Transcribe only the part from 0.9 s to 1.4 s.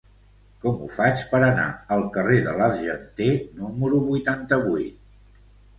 faig